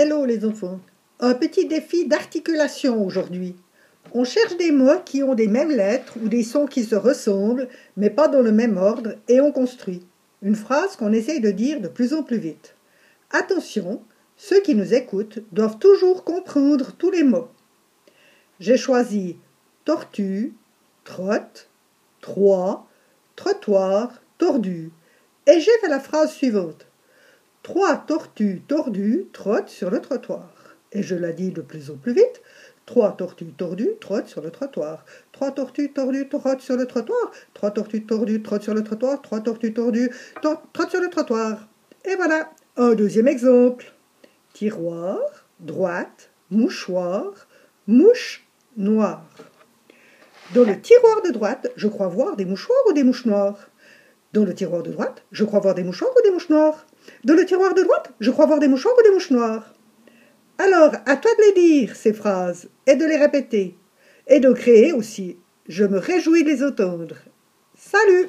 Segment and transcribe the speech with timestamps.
[0.00, 0.78] Hello les enfants.
[1.18, 3.56] Un petit défi d'articulation aujourd'hui.
[4.14, 7.66] On cherche des mots qui ont des mêmes lettres ou des sons qui se ressemblent,
[7.96, 10.06] mais pas dans le même ordre, et on construit.
[10.40, 12.76] Une phrase qu'on essaye de dire de plus en plus vite.
[13.32, 14.00] Attention,
[14.36, 17.48] ceux qui nous écoutent doivent toujours comprendre tous les mots.
[18.60, 19.36] J'ai choisi
[19.84, 20.54] tortue,
[21.02, 21.70] trotte,
[22.20, 22.86] trois,
[23.34, 24.92] trottoir, tordu.
[25.48, 26.87] Et j'ai fait la phrase suivante.
[27.68, 30.48] Trois tortues tordues trottent sur le trottoir.
[30.90, 32.40] Et je la dis de plus en plus vite.
[32.86, 35.04] Trois tortues tordues trottent sur le trottoir.
[35.32, 37.30] Trois tortues tordues trottent sur le trottoir.
[37.52, 39.20] Trois tortues tordues trottent sur le trottoir.
[39.20, 40.10] Trois tortues tordues
[40.40, 41.68] trottent sur le trottoir.
[42.06, 43.92] Et voilà, un deuxième exemple.
[44.54, 45.18] Tiroir,
[45.60, 47.48] droite, mouchoir,
[47.86, 48.46] mouche
[48.78, 49.28] noire.
[50.54, 53.68] Dans le tiroir de droite, je crois voir des mouchoirs ou des mouches noires.
[54.34, 56.86] Dans le tiroir de droite, je crois voir des mouchoirs ou des mouches noires.
[57.24, 59.72] Dans le tiroir de droite, je crois voir des mouchoirs ou des mouches noires.
[60.58, 63.76] Alors, à toi de les dire, ces phrases, et de les répéter,
[64.26, 65.38] et de créer aussi.
[65.66, 67.16] Je me réjouis de les entendre.
[67.74, 68.28] Salut